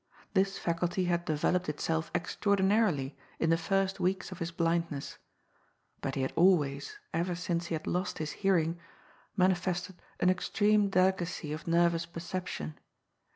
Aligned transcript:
This 0.33 0.57
faculty 0.57 1.05
had 1.05 1.27
deyeloped 1.27 1.41
STEPMOTHEBS. 1.41 1.65
63 1.65 1.73
itself 1.75 2.11
extraordinarily 2.15 3.15
in 3.37 3.51
tbe 3.51 3.59
first 3.59 3.99
weeks 3.99 4.31
of 4.31 4.39
his 4.39 4.49
blindness; 4.49 5.19
but 6.01 6.15
he 6.15 6.23
had 6.23 6.33
always, 6.35 6.97
ever 7.13 7.35
since 7.35 7.67
he 7.67 7.75
had 7.75 7.85
lost 7.85 8.17
his 8.17 8.31
hearing, 8.31 8.79
mani'> 9.37 9.51
f 9.53 9.65
ested 9.67 9.93
an 10.19 10.31
extreme 10.31 10.89
delicacy 10.89 11.53
of 11.53 11.67
nervous 11.67 12.07
perception. 12.07 12.79